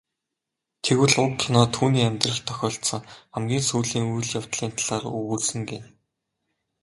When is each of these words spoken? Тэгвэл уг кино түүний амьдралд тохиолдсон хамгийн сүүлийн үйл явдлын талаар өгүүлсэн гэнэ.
Тэгвэл 0.83 1.13
уг 1.23 1.33
кино 1.41 1.61
түүний 1.75 2.07
амьдралд 2.09 2.43
тохиолдсон 2.47 3.01
хамгийн 3.33 3.63
сүүлийн 3.69 4.05
үйл 4.13 4.29
явдлын 4.39 4.71
талаар 4.77 5.03
өгүүлсэн 5.17 5.61
гэнэ. 5.69 5.87